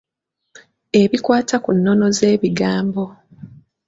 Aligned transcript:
Ebikwata 1.01 1.55
ku 1.63 1.69
nnono 1.77 2.05
z'ebigambo. 2.17 3.03